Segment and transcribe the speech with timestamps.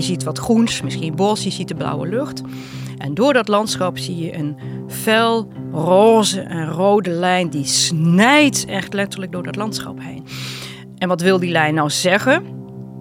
[0.00, 2.42] Je ziet wat groens, misschien bos, je ziet de blauwe lucht.
[2.98, 4.56] En door dat landschap zie je een
[4.88, 10.24] fel roze en rode lijn die snijdt echt letterlijk door dat landschap heen.
[10.98, 12.42] En wat wil die lijn nou zeggen?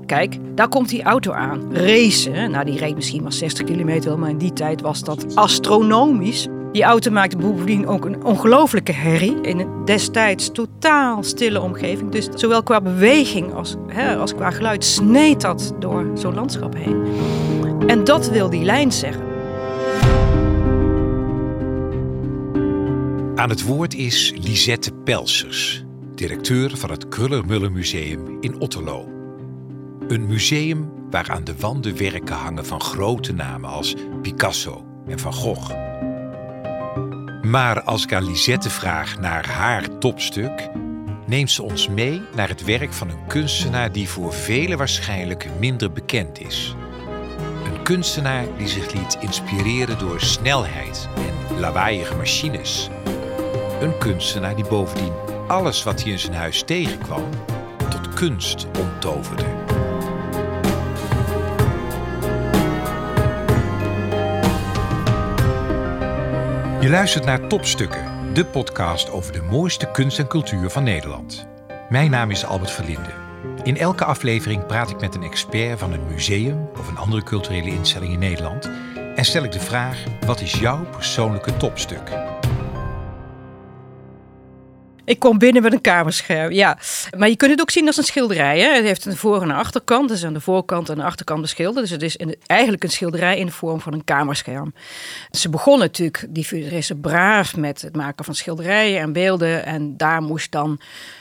[0.05, 1.75] Kijk, daar komt die auto aan.
[1.75, 6.47] Racen, nou die reed misschien maar 60 kilometer, maar in die tijd was dat astronomisch.
[6.71, 9.41] Die auto maakte bovendien ook een ongelofelijke herrie.
[9.41, 12.11] In een destijds totaal stille omgeving.
[12.11, 17.03] Dus zowel qua beweging als, hè, als qua geluid sneed dat door zo'n landschap heen.
[17.87, 19.23] En dat wil die lijn zeggen.
[23.35, 29.07] Aan het woord is Lisette Pelsers, directeur van het Krullermuller Museum in Otterlo.
[30.07, 35.33] Een museum waar aan de wanden werken hangen van grote namen als Picasso en Van
[35.33, 35.88] Gogh.
[37.49, 40.69] Maar als ik aan Lisette vraag naar haar topstuk,
[41.25, 45.91] neemt ze ons mee naar het werk van een kunstenaar die voor velen waarschijnlijk minder
[45.91, 46.75] bekend is.
[47.63, 52.89] Een kunstenaar die zich liet inspireren door snelheid en lawaaiige machines.
[53.81, 55.13] Een kunstenaar die bovendien
[55.47, 57.29] alles wat hij in zijn huis tegenkwam
[57.89, 59.68] tot kunst omtoverde.
[66.81, 71.47] Je luistert naar Topstukken, de podcast over de mooiste kunst en cultuur van Nederland.
[71.89, 73.09] Mijn naam is Albert Verlinde.
[73.63, 77.69] In elke aflevering praat ik met een expert van een museum of een andere culturele
[77.69, 78.69] instelling in Nederland
[79.15, 82.11] en stel ik de vraag: wat is jouw persoonlijke topstuk?
[85.09, 86.77] Ik kom binnen met een kamerscherm, ja.
[87.17, 88.59] Maar je kunt het ook zien als een schilderij.
[88.59, 88.75] Hè?
[88.75, 90.09] Het heeft een voor- en een achterkant.
[90.09, 91.89] Dus aan de voorkant en de achterkant beschilderd.
[91.89, 94.73] Dus het is eigenlijk een schilderij in de vorm van een kamerscherm.
[95.31, 99.65] Ze begon natuurlijk, die futuristen, braaf met het maken van schilderijen en beelden.
[99.65, 100.79] En daar moest dan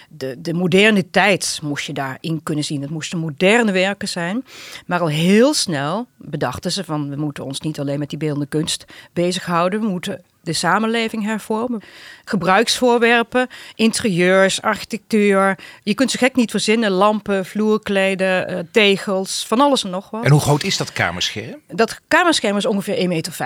[0.09, 2.81] de, de moderne tijd moest je daarin kunnen zien.
[2.81, 4.45] Het moesten moderne werken zijn.
[4.87, 7.11] Maar al heel snel bedachten ze van...
[7.11, 9.81] we moeten ons niet alleen met die beeldende kunst bezighouden.
[9.81, 11.83] We moeten de samenleving hervormen.
[12.25, 15.59] Gebruiksvoorwerpen, interieurs, architectuur.
[15.83, 16.91] Je kunt ze gek niet verzinnen.
[16.91, 20.25] Lampen, vloerkleden, uh, tegels, van alles en nog wat.
[20.25, 21.61] En hoe groot is dat kamerscherm?
[21.67, 23.37] Dat kamerscherm is ongeveer 1,50 meter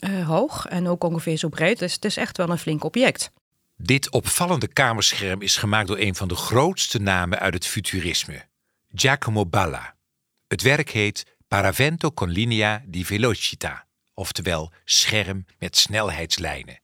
[0.00, 1.78] uh, hoog en ook ongeveer zo breed.
[1.78, 3.30] Dus het is echt wel een flink object.
[3.76, 8.42] Dit opvallende kamerscherm is gemaakt door een van de grootste namen uit het futurisme,
[8.94, 9.94] Giacomo Balla.
[10.46, 13.86] Het werk heet Paravento con linea di velocità,
[14.20, 16.80] oftewel scherm met snelheidslijnen.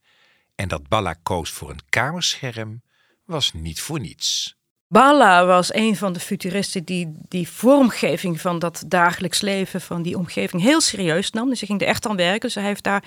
[0.54, 2.82] En dat Balla koos voor een kamerscherm
[3.24, 4.56] was niet voor niets.
[4.88, 10.16] Balla was een van de futuristen die die vormgeving van dat dagelijks leven, van die
[10.16, 11.48] omgeving, heel serieus nam.
[11.48, 12.40] Dus hij ging er echt aan werken.
[12.40, 13.04] Dus hij heeft daar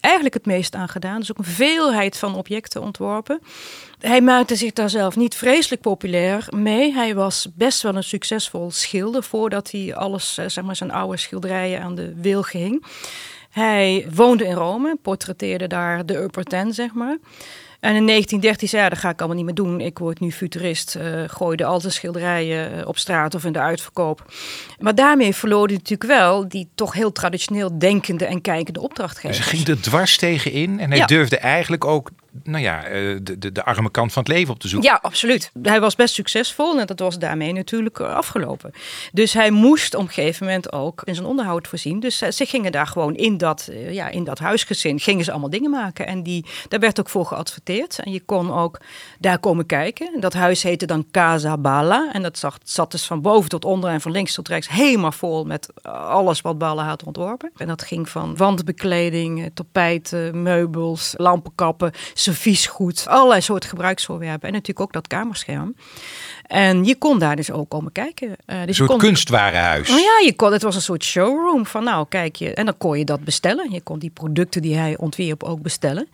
[0.00, 1.18] eigenlijk het meest aan gedaan.
[1.18, 3.40] Dus ook een veelheid van objecten ontworpen.
[3.98, 6.92] Hij maakte zich daar zelf niet vreselijk populair mee.
[6.92, 11.16] Hij was best wel een succesvol schilder voordat hij alles, eh, zeg maar, zijn oude
[11.16, 12.84] schilderijen aan de wil ging.
[13.54, 17.18] Hij woonde in Rome, portretteerde daar de upper ten, zeg maar.
[17.80, 19.80] En in 1913 zei hij, dat ga ik allemaal niet meer doen.
[19.80, 20.96] Ik word nu futurist.
[20.96, 24.32] Uh, gooide al zijn schilderijen eh, op straat of in de uitverkoop.
[24.78, 29.28] Maar daarmee verloor hij natuurlijk wel die toch heel traditioneel denkende en kijkende opdrachtgever.
[29.28, 32.10] Dus hij ging er dwars tegen in en hij durfde eigenlijk ook
[32.42, 34.90] nou ja, eh, de, de, de arme kant van het leven op te zoeken.
[34.90, 35.50] Ja, absoluut.
[35.62, 38.72] Hij was best succesvol en dat was daarmee natuurlijk afgelopen.
[39.12, 42.00] Dus hij moest op een gegeven moment ook in zijn onderhoud voorzien.
[42.00, 45.70] Dus ze gingen daar gewoon in dat, ja, in dat huisgezin, gingen ze allemaal dingen
[45.70, 46.06] maken.
[46.06, 47.98] En die, daar werd ook voor geadverteerd.
[47.98, 48.80] En je kon ook
[49.18, 50.20] daar komen kijken.
[50.20, 52.12] Dat huis heette dan Casa Bala.
[52.12, 55.12] En dat zat, zat dus van boven tot onder en van links tot rechts helemaal
[55.12, 57.50] vol met alles wat Bala had ontworpen.
[57.56, 61.92] En dat ging van wandbekleding, tapijten, meubels, lampenkappen
[62.24, 64.48] serviesgoed, allerlei soorten gebruiksvoorwerpen.
[64.48, 65.76] En natuurlijk ook dat kamerscherm.
[66.46, 68.28] En je kon daar dus ook komen kijken.
[68.28, 68.98] Uh, dus een soort kon...
[68.98, 69.90] kunstwarenhuis.
[69.90, 72.54] Oh ja, je kon, het was een soort showroom van nou kijk je.
[72.54, 73.70] En dan kon je dat bestellen.
[73.70, 76.08] Je kon die producten die hij ontwierp ook bestellen.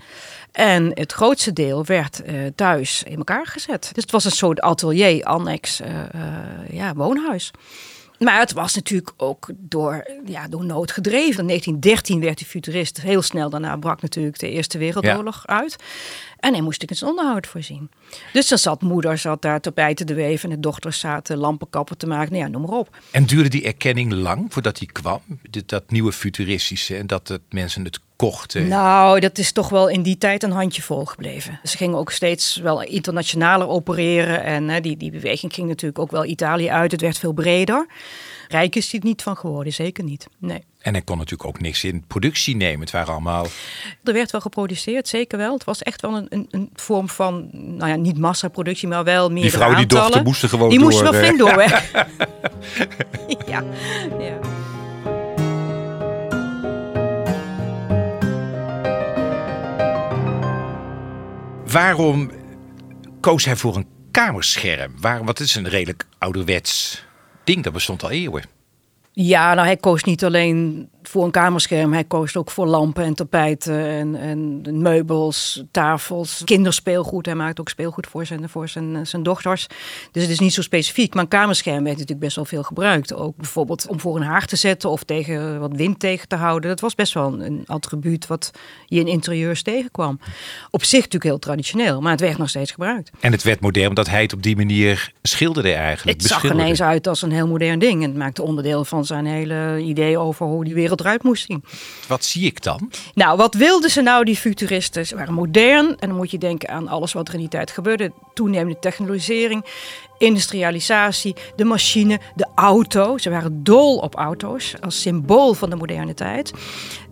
[0.53, 3.91] En het grootste deel werd uh, thuis in elkaar gezet.
[3.93, 5.87] Dus het was een soort atelier, annex, uh,
[6.71, 7.51] ja, woonhuis.
[8.25, 11.41] Maar het was natuurlijk ook door, ja, door nood gedreven.
[11.41, 13.01] In 1913 werd hij futurist.
[13.01, 15.59] Heel snel daarna brak natuurlijk de Eerste Wereldoorlog ja.
[15.59, 15.77] uit.
[16.41, 17.91] En hij moest ik zijn onderhoud voorzien.
[18.33, 22.07] Dus dan zat moeder zat daar tapijten te weven en de dochters zaten lampenkappen te
[22.07, 22.33] maken.
[22.33, 22.97] Nou ja, noem maar op.
[23.11, 25.21] En duurde die erkenning lang voordat hij kwam?
[25.67, 28.69] Dat nieuwe futuristische en dat het mensen het kochten?
[28.69, 31.61] Nou, dat is toch wel in die tijd een handje vol gebleven.
[31.65, 34.43] Ze gingen ook steeds wel internationaler opereren.
[34.43, 36.93] En hè, die, die beweging ging natuurlijk ook wel Italië uit.
[36.93, 37.87] Het werd veel breder
[38.51, 40.29] rijk is hij niet van geworden, zeker niet.
[40.39, 40.65] Nee.
[40.79, 42.81] En hij kon natuurlijk ook niks in productie nemen.
[42.81, 43.47] Het waren allemaal.
[44.03, 45.53] Er werd wel geproduceerd, zeker wel.
[45.53, 49.31] Het was echt wel een, een, een vorm van, nou ja, niet massaproductie, maar wel
[49.31, 49.43] meer.
[49.43, 49.77] Die aantallen.
[49.77, 50.71] die dochter, moesten gewoon.
[50.71, 51.83] Die moesten nog flink doorwerken.
[53.47, 53.65] ja.
[54.19, 54.39] ja.
[61.67, 62.31] Waarom
[63.21, 64.95] koos hij voor een kamerscherm?
[65.01, 67.05] Waarom, wat is een redelijk ouderwets
[67.45, 68.45] ding, dat bestond al eeuwen.
[69.13, 71.93] Ja, nou hij koos niet alleen voor een kamerscherm.
[71.93, 77.27] Hij koos ook voor lampen en tapijten en, en meubels, tafels, kinderspeelgoed.
[77.27, 79.67] Hij maakt ook speelgoed voor zijn, voor zijn, zijn dochters.
[80.13, 81.15] Dus het is niet zo specifiek.
[81.15, 83.15] Maar een kamerscherm werd natuurlijk best wel veel gebruikt.
[83.15, 86.71] Ook bijvoorbeeld om voor een haard te zetten of tegen wat wind tegen te houden.
[86.71, 88.51] Dat was best wel een attribuut wat
[88.87, 90.21] je in interieurs tegenkwam.
[90.71, 93.11] Op zich natuurlijk heel traditioneel, maar het werd nog steeds gebruikt.
[93.21, 96.21] En het werd modern omdat hij het op die manier schilderde eigenlijk.
[96.21, 98.03] Het zag ineens uit als een heel modern ding.
[98.03, 101.65] En het maakte onderdeel van zijn hele idee over hoe die wereld eruit moest zien.
[102.09, 102.91] Wat zie ik dan?
[103.15, 105.07] Nou, wat wilden ze nou, die futuristen?
[105.07, 107.71] Ze waren modern en dan moet je denken aan alles wat er in die tijd
[107.71, 108.13] gebeurde.
[108.35, 109.65] Toenemende technologisering,
[110.19, 113.19] industrialisatie, de machine, de auto.
[113.19, 116.53] Ze waren dol op auto's als symbool van de moderne tijd.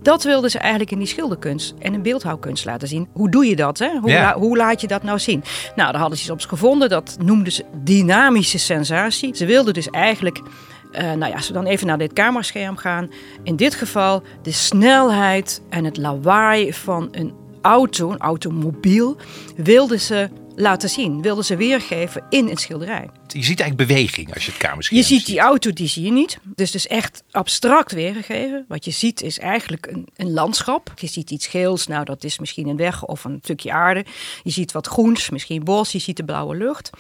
[0.02, 3.08] Dat wilden ze eigenlijk in die schilderkunst en in beeldhouwkunst laten zien.
[3.12, 3.78] Hoe doe je dat?
[3.78, 3.98] Hè?
[4.00, 5.42] Hoe, hoe laat je dat nou zien?
[5.76, 6.88] Nou, daar hadden ze iets op gevonden.
[6.88, 9.36] Dat noemden ze dynamische sensatie.
[9.36, 10.40] Ze wilden dus eigenlijk
[10.98, 13.10] uh, nou ja, als we dan even naar dit kamerscherm gaan.
[13.42, 19.16] In dit geval de snelheid en het lawaai van een auto, een automobiel,
[19.56, 20.28] wilden ze
[20.58, 23.10] laten zien, wilden ze weergeven in een schilderij.
[23.26, 26.10] Je ziet eigenlijk beweging als je het kamerscherm Je ziet die auto, die zie je
[26.10, 26.38] niet.
[26.54, 28.64] Dus het is echt abstract weergegeven.
[28.68, 30.92] Wat je ziet is eigenlijk een, een landschap.
[30.96, 34.04] Je ziet iets geels, nou dat is misschien een weg of een stukje aarde.
[34.42, 36.90] Je ziet wat groens, misschien bos, je ziet de blauwe lucht.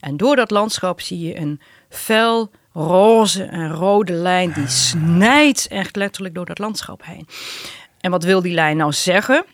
[0.00, 5.96] En door dat landschap zie je een fel roze en rode lijn die snijdt echt
[5.96, 7.28] letterlijk door dat landschap heen.
[8.00, 9.44] En wat wil die lijn nou zeggen?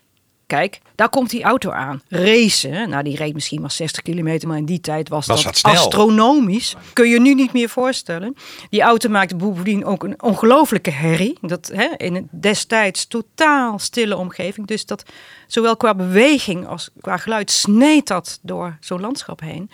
[0.49, 2.03] Kijk, daar komt die auto aan.
[2.09, 2.88] Racen.
[2.88, 6.76] Nou, die reed misschien maar 60 kilometer, maar in die tijd was, dat, astronomisch.
[6.93, 8.35] Kun je nu niet meer voorstellen.
[8.70, 11.38] Die auto maakte bovendien ook een ongelofelijke herrie.
[11.41, 14.67] Dat hè, in een destijds totaal stille omgeving.
[14.67, 15.03] Dus dat
[15.47, 19.71] zowel qua beweging als qua geluid sneed dat door zo'n landschap heen.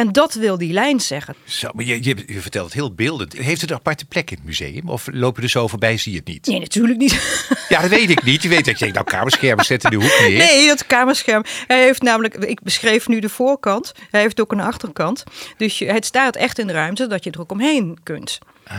[0.00, 1.34] En dat wil die lijn zeggen.
[1.44, 3.32] Zo, maar je, je, je, vertelt het heel beeldend.
[3.32, 4.88] Heeft het een aparte plek in het museum?
[4.88, 6.46] Of lopen we er zo voorbij, zie je het niet?
[6.46, 7.46] Nee, natuurlijk niet.
[7.68, 8.42] Ja, dat weet ik niet.
[8.42, 10.38] Je weet dat je nou kamerschermen zet in de hoek neer.
[10.38, 11.44] Nee, dat kamerscherm.
[11.66, 13.92] Hij heeft namelijk, ik beschreef nu de voorkant.
[14.10, 15.24] Hij heeft ook een achterkant.
[15.56, 18.38] Dus je, het staat echt in de ruimte dat je er ook omheen kunt.
[18.66, 18.76] Ah.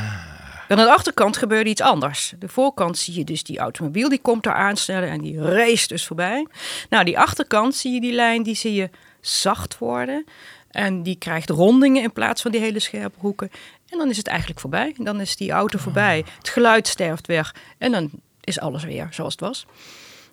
[0.68, 2.34] aan de achterkant gebeurde iets anders.
[2.40, 6.06] De voorkant zie je dus die automobiel, die komt daar aanstellen en die race dus
[6.06, 6.48] voorbij.
[6.90, 8.90] Nou, die achterkant zie je die lijn, die zie je
[9.22, 10.26] zacht worden.
[10.72, 13.52] En die krijgt rondingen in plaats van die hele scherpe hoeken.
[13.90, 14.96] En dan is het eigenlijk voorbij.
[14.98, 16.26] Dan is die auto voorbij.
[16.38, 17.56] Het geluid sterft weg.
[17.78, 18.10] En dan
[18.42, 19.66] is alles weer zoals het was.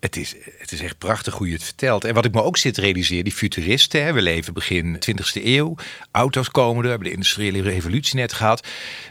[0.01, 2.05] Het is, het is echt prachtig hoe je het vertelt.
[2.05, 5.45] En wat ik me ook zit te realiseren, die futuristen, hè, we leven begin 20e
[5.45, 5.75] eeuw,
[6.11, 8.67] auto's komen er, hebben de industriële revolutie net gehad.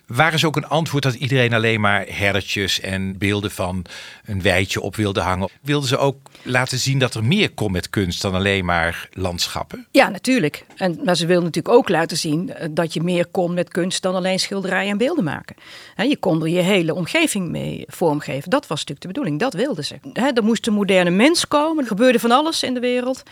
[0.05, 3.85] Waren ze ook een antwoord dat iedereen alleen maar herdertjes en beelden van
[4.25, 5.49] een weidje op wilde hangen?
[5.61, 9.87] Wilden ze ook laten zien dat er meer kon met kunst dan alleen maar landschappen?
[9.91, 10.65] Ja, natuurlijk.
[10.75, 14.01] En, maar ze wilden natuurlijk ook laten zien eh, dat je meer kon met kunst
[14.01, 15.55] dan alleen schilderijen en beelden maken.
[15.95, 18.49] je kon er je hele omgeving mee vormgeven.
[18.49, 19.39] Dat was natuurlijk de bedoeling.
[19.39, 19.95] Dat wilden ze.
[20.33, 21.83] er moest een moderne mens komen.
[21.83, 23.23] Er gebeurde van alles in de wereld.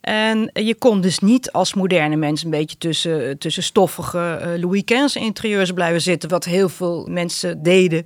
[0.00, 4.84] En je kon dus niet als moderne mens een beetje tussen, tussen stoffige uh, Louis
[4.84, 8.04] XV interieurs blijven zitten, wat heel veel mensen deden.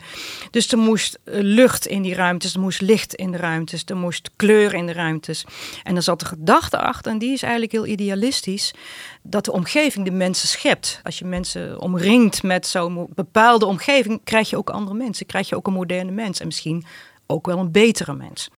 [0.50, 3.96] Dus er moest eh, lucht in die ruimtes, er moest licht in de ruimtes, er
[3.96, 5.44] moest kleur in de ruimtes.
[5.82, 8.74] En er zat de gedachte achter, en die is eigenlijk heel idealistisch,
[9.22, 11.00] dat de omgeving de mensen schept.
[11.02, 15.56] Als je mensen omringt met zo'n bepaalde omgeving, krijg je ook andere mensen, krijg je
[15.56, 16.84] ook een moderne mens en misschien
[17.26, 18.48] ook wel een betere mens.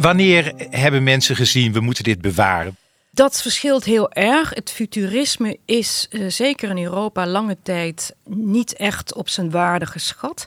[0.00, 2.76] Wanneer hebben mensen gezien, we moeten dit bewaren?
[3.10, 4.54] Dat verschilt heel erg.
[4.54, 10.46] Het futurisme is uh, zeker in Europa lange tijd niet echt op zijn waarde geschat.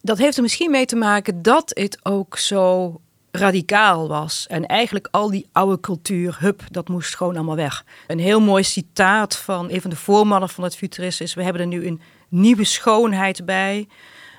[0.00, 4.46] Dat heeft er misschien mee te maken dat het ook zo radicaal was.
[4.48, 7.84] En eigenlijk al die oude cultuur, hup, dat moest gewoon allemaal weg.
[8.06, 11.34] Een heel mooi citaat van een van de voormannen van het futurisme is...
[11.34, 12.00] we hebben er nu een
[12.34, 13.88] nieuwe schoonheid bij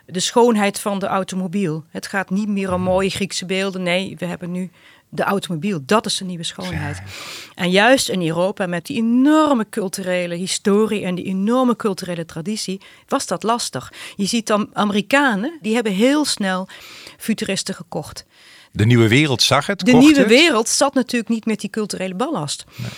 [0.06, 1.84] de schoonheid van de automobiel.
[1.90, 3.84] Het gaat niet meer om mooie Griekse beelden.
[3.84, 4.72] Nee, we hebben nu
[5.10, 5.80] de automobiel.
[5.86, 7.02] Dat is de nieuwe schoonheid.
[7.56, 13.28] En juist in Europa, met die enorme culturele historie en die enorme culturele traditie, was
[13.28, 13.94] dat lastig.
[14.16, 16.68] Je ziet dan Amerikanen, die hebben heel snel
[17.18, 18.26] futuristen gekocht.
[18.72, 19.80] De nieuwe wereld zag het.
[19.80, 22.66] De nieuwe wereld zat natuurlijk niet met die culturele ballast.
[22.76, 22.90] Nee.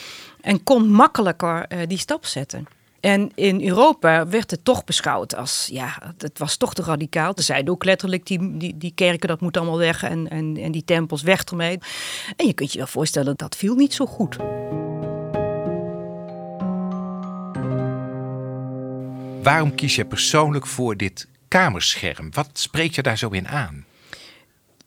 [0.41, 2.67] En kon makkelijker uh, die stap zetten.
[3.07, 7.31] En in Europa werd het toch beschouwd als, ja, het was toch te radicaal.
[7.35, 10.71] Ze zeiden ook letterlijk, die, die, die kerken, dat moet allemaal weg en, en, en
[10.71, 11.79] die tempels weg ermee.
[12.35, 14.35] En je kunt je wel voorstellen, dat viel niet zo goed.
[19.43, 22.29] Waarom kies je persoonlijk voor dit kamerscherm.
[22.31, 23.85] Wat spreekt je daar zo in aan?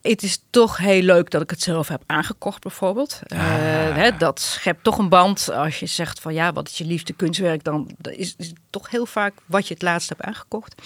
[0.02, 3.21] Het is toch heel leuk dat ik het zelf heb aangekocht, bijvoorbeeld.
[3.26, 3.38] Ah.
[3.38, 5.50] Eh, hè, dat schept toch een band.
[5.50, 8.90] Als je zegt van ja, wat is je liefste kunstwerk, dan is, is het toch
[8.90, 10.83] heel vaak wat je het laatst hebt aangekocht.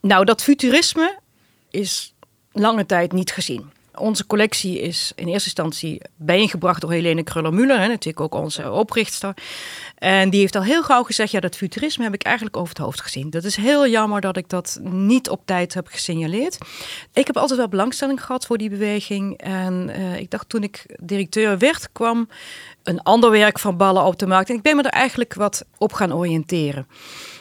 [0.00, 1.18] Nou, dat futurisme
[1.70, 2.14] is
[2.52, 3.70] lange tijd niet gezien.
[4.00, 9.34] Onze collectie is in eerste instantie bijeengebracht door Helene Kruller-Müller, natuurlijk ook onze oprichter.
[9.98, 12.78] En die heeft al heel gauw gezegd, ja, dat futurisme heb ik eigenlijk over het
[12.84, 13.30] hoofd gezien.
[13.30, 16.58] Dat is heel jammer dat ik dat niet op tijd heb gesignaleerd.
[17.12, 19.38] Ik heb altijd wel belangstelling gehad voor die beweging.
[19.38, 22.28] En uh, ik dacht toen ik directeur werd, kwam
[22.82, 24.50] een ander werk van ballen op de markt.
[24.50, 26.86] En ik ben me er eigenlijk wat op gaan oriënteren.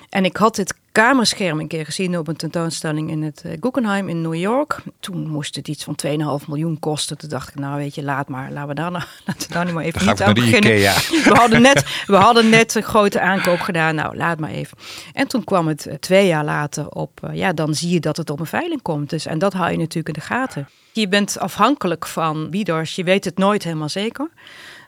[0.10, 4.10] En ik had dit kamerscherm een keer gezien op een tentoonstelling in het uh, Guggenheim
[4.10, 4.82] in New York.
[5.00, 5.98] Toen moest het iets van
[6.42, 7.18] 2,5 miljoen kosten.
[7.18, 8.51] Toen dacht ik, nou weet je, laat maar.
[8.51, 10.78] Laten we daar nou, laten we daar nu maar even niet aan beginnen.
[10.78, 10.94] Ikea.
[11.24, 13.96] We hadden, net, we hadden net een grote aankoop gedaan.
[13.96, 14.78] Nou, laat maar even.
[15.13, 17.20] En toen kwam het uh, twee jaar later op.
[17.24, 19.10] Uh, ja, dan zie je dat het op een veiling komt.
[19.10, 20.70] Dus, en dat hou je natuurlijk in de gaten.
[20.92, 22.96] Je bent afhankelijk van bieders.
[22.96, 24.30] Je weet het nooit helemaal zeker.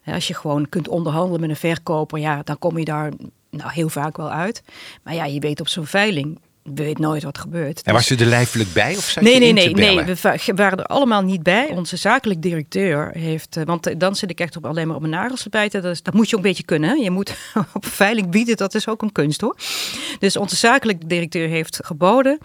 [0.06, 3.12] Als je gewoon kunt onderhandelen met een verkoper, ja, dan kom je daar
[3.52, 4.64] nou, heel vaak wel uit.
[5.04, 7.82] Maar ja, je weet op zo'n veiling, je weet nooit wat gebeurt.
[7.82, 10.78] En was je er lijfelijk bij of zat nee, je nee, nee, nee, we waren
[10.78, 11.70] er allemaal niet bij.
[11.70, 15.42] Onze zakelijk directeur heeft, want dan zit ik echt op alleen maar op mijn nagels
[15.42, 15.82] te bijten.
[15.82, 17.02] Dat, is, dat moet je ook een beetje kunnen.
[17.02, 17.36] Je moet
[17.74, 19.56] op veiling bieden, dat is ook een kunst hoor.
[20.20, 22.38] Dus onze zakelijk directeur heeft geboden.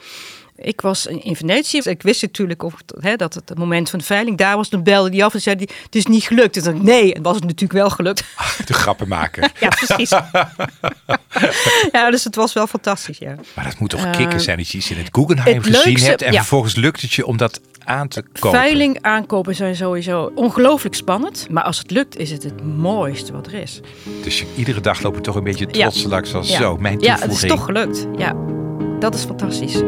[0.56, 1.78] Ik was in Venetië.
[1.78, 4.68] Ik wist natuurlijk of, hè, dat het, het moment van de veiling daar was.
[4.68, 6.66] Toen belde die af en zei die, het is niet gelukt.
[6.66, 8.24] Ik, nee, het was het natuurlijk wel gelukt.
[8.66, 9.42] De grappen maken.
[9.60, 10.10] ja, precies.
[11.92, 13.34] ja, dus het was wel fantastisch, ja.
[13.54, 16.08] Maar dat moet toch uh, kicken zijn dat je iets in het Guggenheim gezien leukste,
[16.08, 16.22] hebt.
[16.22, 16.38] En ja.
[16.38, 18.58] vervolgens lukt het je om dat aan te kopen.
[18.58, 21.46] Veiling aankopen zijn sowieso ongelooflijk spannend.
[21.50, 23.80] Maar als het lukt, is het het mooiste wat er is.
[24.22, 26.08] Dus je, iedere dag loop je toch een beetje trots ja.
[26.08, 26.58] langs als ja.
[26.58, 27.30] zo, mijn toevoeging.
[27.30, 28.06] Ja, het is toch gelukt.
[28.16, 28.34] Ja,
[28.98, 29.82] dat is fantastisch.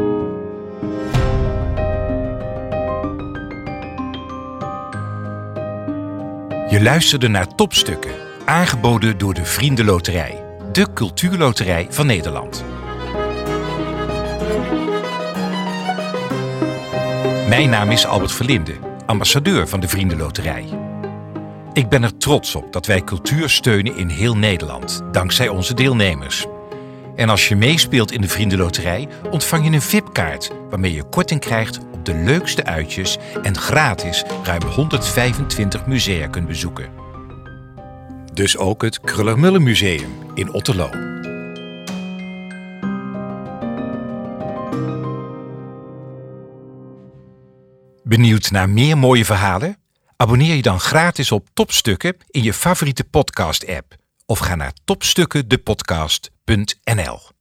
[6.69, 8.11] Je luisterde naar Topstukken,
[8.45, 12.63] aangeboden door de Vriendenloterij, de cultuurloterij van Nederland.
[17.47, 18.73] Mijn naam is Albert Verlinde,
[19.05, 20.65] ambassadeur van de Vriendenloterij.
[21.73, 26.45] Ik ben er trots op dat wij cultuur steunen in heel Nederland, dankzij onze deelnemers.
[27.15, 31.79] En als je meespeelt in de Vriendenloterij, ontvang je een VIP-kaart waarmee je korting krijgt
[32.09, 36.89] de leukste uitjes en gratis ruim 125 musea kunt bezoeken.
[38.33, 40.89] Dus ook het Krullermullen Museum in Otterlo.
[48.03, 49.77] Benieuwd naar meer mooie verhalen?
[50.15, 57.38] Abonneer je dan gratis op Topstukken in je favoriete podcast-app of ga naar topstukkendepodcast.nl.